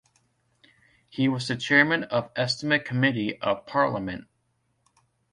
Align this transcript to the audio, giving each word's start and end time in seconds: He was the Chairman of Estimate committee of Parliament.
He 1.09 1.27
was 1.27 1.47
the 1.47 1.55
Chairman 1.55 2.05
of 2.05 2.31
Estimate 2.35 2.83
committee 2.85 3.39
of 3.39 3.67
Parliament. 3.67 4.25